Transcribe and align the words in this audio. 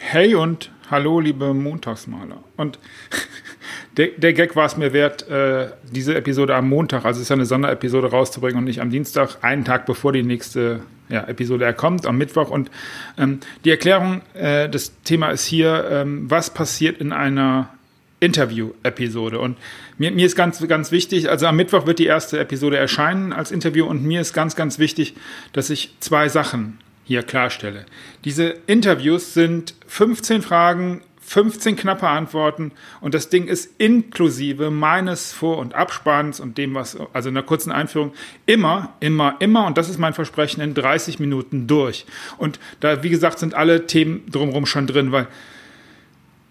Hey 0.00 0.36
und 0.36 0.70
hallo, 0.90 1.18
liebe 1.18 1.52
Montagsmaler. 1.52 2.42
Und 2.56 2.78
der, 3.96 4.08
der 4.16 4.32
Gag 4.32 4.54
war 4.54 4.64
es 4.64 4.76
mir 4.76 4.92
wert, 4.92 5.28
äh, 5.28 5.70
diese 5.90 6.14
Episode 6.14 6.54
am 6.54 6.68
Montag, 6.68 7.04
also 7.04 7.18
es 7.18 7.22
ist 7.22 7.28
ja 7.30 7.36
eine 7.36 7.46
Sonderepisode 7.46 8.08
rauszubringen 8.08 8.58
und 8.58 8.64
nicht 8.64 8.80
am 8.80 8.90
Dienstag, 8.90 9.38
einen 9.42 9.64
Tag 9.64 9.86
bevor 9.86 10.12
die 10.12 10.22
nächste 10.22 10.80
ja, 11.08 11.24
Episode 11.24 11.64
erkommt, 11.64 12.06
am 12.06 12.16
Mittwoch. 12.16 12.48
Und 12.48 12.70
ähm, 13.18 13.40
die 13.64 13.70
Erklärung, 13.70 14.22
äh, 14.34 14.68
das 14.68 14.92
Thema 15.02 15.30
ist 15.30 15.44
hier, 15.44 15.86
ähm, 15.90 16.30
was 16.30 16.54
passiert 16.54 17.00
in 17.00 17.12
einer 17.12 17.70
Interview-Episode. 18.20 19.40
Und 19.40 19.58
mir, 19.98 20.12
mir 20.12 20.26
ist 20.26 20.36
ganz, 20.36 20.66
ganz 20.68 20.92
wichtig, 20.92 21.28
also 21.28 21.46
am 21.46 21.56
Mittwoch 21.56 21.86
wird 21.86 21.98
die 21.98 22.06
erste 22.06 22.38
Episode 22.38 22.76
erscheinen 22.76 23.32
als 23.32 23.50
Interview 23.50 23.84
und 23.84 24.04
mir 24.04 24.20
ist 24.20 24.32
ganz, 24.32 24.54
ganz 24.54 24.78
wichtig, 24.78 25.14
dass 25.52 25.70
ich 25.70 25.94
zwei 26.00 26.28
Sachen 26.28 26.78
hier 27.08 27.22
klarstelle. 27.22 27.86
Diese 28.26 28.54
Interviews 28.66 29.32
sind 29.32 29.74
15 29.86 30.42
Fragen, 30.42 31.00
15 31.22 31.74
knappe 31.76 32.06
Antworten 32.06 32.70
und 33.00 33.14
das 33.14 33.30
Ding 33.30 33.46
ist 33.46 33.74
inklusive 33.78 34.70
meines 34.70 35.32
Vor- 35.32 35.56
und 35.56 35.74
Abspanns 35.74 36.38
und 36.38 36.58
dem, 36.58 36.74
was, 36.74 36.98
also 37.14 37.30
in 37.30 37.36
einer 37.36 37.46
kurzen 37.46 37.72
Einführung, 37.72 38.12
immer, 38.44 38.94
immer, 39.00 39.36
immer, 39.38 39.66
und 39.66 39.78
das 39.78 39.88
ist 39.88 39.98
mein 39.98 40.12
Versprechen, 40.12 40.60
in 40.60 40.74
30 40.74 41.18
Minuten 41.18 41.66
durch. 41.66 42.04
Und 42.36 42.60
da, 42.80 43.02
wie 43.02 43.10
gesagt, 43.10 43.38
sind 43.38 43.54
alle 43.54 43.86
Themen 43.86 44.30
drumherum 44.30 44.66
schon 44.66 44.86
drin, 44.86 45.10
weil 45.10 45.28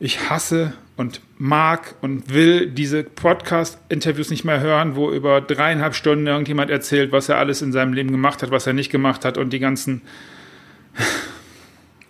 ich 0.00 0.30
hasse 0.30 0.72
und 0.96 1.20
mag 1.36 1.96
und 2.00 2.32
will 2.32 2.66
diese 2.66 3.02
Podcast-Interviews 3.02 4.30
nicht 4.30 4.44
mehr 4.44 4.60
hören, 4.60 4.96
wo 4.96 5.10
über 5.10 5.42
dreieinhalb 5.42 5.94
Stunden 5.94 6.26
irgendjemand 6.26 6.70
erzählt, 6.70 7.12
was 7.12 7.28
er 7.28 7.36
alles 7.36 7.60
in 7.60 7.72
seinem 7.72 7.92
Leben 7.92 8.10
gemacht 8.10 8.42
hat, 8.42 8.50
was 8.50 8.66
er 8.66 8.72
nicht 8.72 8.90
gemacht 8.90 9.26
hat 9.26 9.36
und 9.36 9.52
die 9.52 9.58
ganzen 9.58 10.00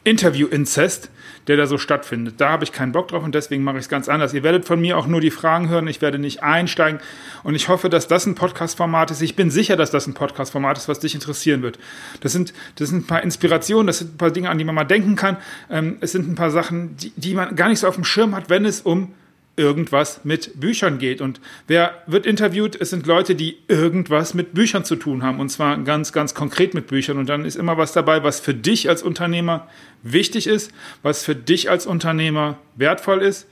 Interview-Inzest, 0.06 1.10
der 1.48 1.56
da 1.56 1.66
so 1.66 1.78
stattfindet. 1.78 2.34
Da 2.38 2.50
habe 2.50 2.64
ich 2.64 2.72
keinen 2.72 2.92
Bock 2.92 3.08
drauf 3.08 3.24
und 3.24 3.34
deswegen 3.34 3.64
mache 3.64 3.78
ich 3.78 3.84
es 3.84 3.88
ganz 3.88 4.08
anders. 4.08 4.34
Ihr 4.34 4.44
werdet 4.44 4.64
von 4.64 4.80
mir 4.80 4.96
auch 4.96 5.06
nur 5.08 5.20
die 5.20 5.32
Fragen 5.32 5.68
hören, 5.68 5.88
ich 5.88 6.00
werde 6.00 6.18
nicht 6.18 6.42
einsteigen 6.42 7.00
und 7.42 7.56
ich 7.56 7.68
hoffe, 7.68 7.90
dass 7.90 8.06
das 8.06 8.24
ein 8.24 8.36
Podcast-Format 8.36 9.10
ist. 9.10 9.20
Ich 9.20 9.34
bin 9.34 9.50
sicher, 9.50 9.76
dass 9.76 9.90
das 9.90 10.06
ein 10.06 10.14
Podcast-Format 10.14 10.78
ist, 10.78 10.88
was 10.88 11.00
dich 11.00 11.14
interessieren 11.14 11.62
wird. 11.62 11.78
Das 12.20 12.32
sind, 12.32 12.54
das 12.76 12.88
sind 12.88 12.98
ein 12.98 13.06
paar 13.06 13.22
Inspirationen, 13.22 13.88
das 13.88 13.98
sind 13.98 14.14
ein 14.14 14.18
paar 14.18 14.30
Dinge, 14.30 14.48
an 14.48 14.58
die 14.58 14.64
man 14.64 14.76
mal 14.76 14.84
denken 14.84 15.16
kann. 15.16 15.38
Ähm, 15.70 15.96
es 16.00 16.12
sind 16.12 16.28
ein 16.28 16.36
paar 16.36 16.52
Sachen, 16.52 16.96
die, 16.96 17.12
die 17.16 17.34
man 17.34 17.56
gar 17.56 17.68
nicht 17.68 17.80
so 17.80 17.88
auf 17.88 17.96
dem 17.96 18.04
Schirm 18.04 18.34
hat, 18.36 18.48
wenn 18.48 18.64
es 18.64 18.80
um 18.80 19.12
irgendwas 19.56 20.24
mit 20.24 20.60
Büchern 20.60 20.98
geht. 20.98 21.20
Und 21.20 21.40
wer 21.66 22.02
wird 22.06 22.26
interviewt? 22.26 22.78
Es 22.80 22.90
sind 22.90 23.06
Leute, 23.06 23.34
die 23.34 23.58
irgendwas 23.68 24.34
mit 24.34 24.54
Büchern 24.54 24.84
zu 24.84 24.96
tun 24.96 25.22
haben. 25.22 25.40
Und 25.40 25.48
zwar 25.48 25.78
ganz, 25.78 26.12
ganz 26.12 26.34
konkret 26.34 26.74
mit 26.74 26.86
Büchern. 26.86 27.18
Und 27.18 27.28
dann 27.28 27.44
ist 27.44 27.56
immer 27.56 27.76
was 27.78 27.92
dabei, 27.92 28.22
was 28.22 28.40
für 28.40 28.54
dich 28.54 28.88
als 28.88 29.02
Unternehmer 29.02 29.68
wichtig 30.02 30.46
ist, 30.46 30.72
was 31.02 31.24
für 31.24 31.34
dich 31.34 31.70
als 31.70 31.86
Unternehmer 31.86 32.58
wertvoll 32.76 33.22
ist 33.22 33.46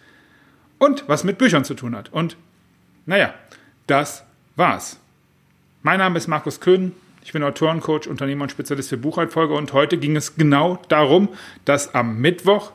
und 0.79 1.05
was 1.09 1.25
mit 1.25 1.39
Büchern 1.39 1.65
zu 1.65 1.75
tun 1.75 1.97
hat. 1.97 2.13
Und 2.13 2.37
naja, 3.07 3.35
das 3.87 4.25
war's. 4.57 4.99
Mein 5.83 5.99
Name 5.99 6.19
ist 6.19 6.29
Markus 6.29 6.61
Köhn. 6.61 6.93
Ich 7.25 7.33
bin 7.33 7.43
Autorencoach, 7.43 8.07
Unternehmer 8.07 8.43
und 8.43 8.51
Spezialist 8.51 8.91
für 8.91 8.99
Buchhaltfolge 8.99 9.55
und 9.55 9.73
heute 9.73 9.97
ging 9.97 10.15
es 10.15 10.37
genau 10.37 10.81
darum, 10.89 11.31
dass 11.65 11.95
am 11.95 12.19
Mittwoch 12.19 12.73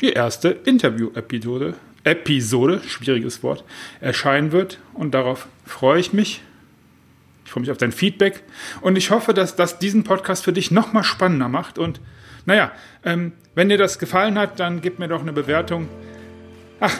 die 0.00 0.10
erste 0.10 0.50
Interview-Episode 0.50 1.74
Episode, 2.08 2.80
schwieriges 2.86 3.42
Wort, 3.42 3.64
erscheinen 4.00 4.52
wird. 4.52 4.78
Und 4.94 5.12
darauf 5.12 5.46
freue 5.66 6.00
ich 6.00 6.12
mich. 6.12 6.40
Ich 7.44 7.52
freue 7.52 7.62
mich 7.62 7.70
auf 7.70 7.78
dein 7.78 7.92
Feedback. 7.92 8.42
Und 8.80 8.96
ich 8.96 9.10
hoffe, 9.10 9.34
dass 9.34 9.56
das 9.56 9.78
diesen 9.78 10.04
Podcast 10.04 10.44
für 10.44 10.52
dich 10.52 10.70
nochmal 10.70 11.04
spannender 11.04 11.48
macht. 11.48 11.78
Und 11.78 12.00
naja, 12.46 12.72
ähm, 13.04 13.32
wenn 13.54 13.68
dir 13.68 13.78
das 13.78 13.98
gefallen 13.98 14.38
hat, 14.38 14.60
dann 14.60 14.80
gib 14.80 14.98
mir 14.98 15.08
doch 15.08 15.20
eine 15.20 15.32
Bewertung. 15.32 15.88
Ach, 16.80 16.94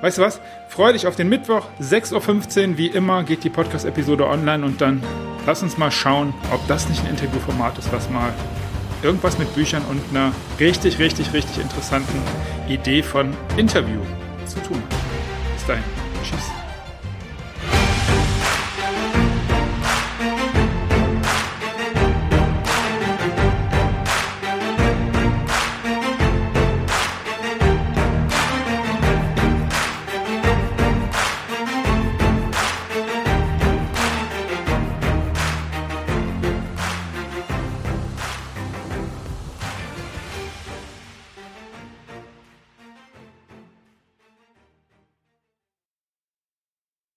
weißt 0.00 0.18
du 0.18 0.22
was? 0.22 0.40
Freue 0.70 0.92
dich 0.92 1.06
auf 1.06 1.16
den 1.16 1.28
Mittwoch, 1.28 1.66
6.15 1.80 2.70
Uhr. 2.70 2.78
Wie 2.78 2.86
immer 2.88 3.22
geht 3.22 3.44
die 3.44 3.50
Podcast-Episode 3.50 4.26
online. 4.26 4.64
Und 4.64 4.80
dann 4.80 5.02
lass 5.46 5.62
uns 5.62 5.78
mal 5.78 5.90
schauen, 5.90 6.34
ob 6.52 6.66
das 6.68 6.88
nicht 6.88 7.04
ein 7.04 7.10
Interviewformat 7.10 7.78
ist, 7.78 7.92
was 7.92 8.10
mal 8.10 8.32
irgendwas 9.02 9.38
mit 9.38 9.54
Büchern 9.54 9.82
und 9.88 10.00
einer 10.10 10.32
richtig, 10.58 10.98
richtig, 10.98 11.32
richtig 11.32 11.62
interessanten 11.62 12.20
Idee 12.68 13.02
von 13.02 13.32
Interview 13.56 14.00
zu 14.48 14.60
tun. 14.60 14.82
Bis 15.54 15.66
dahin. 15.66 15.84
Tschüss. 16.22 16.67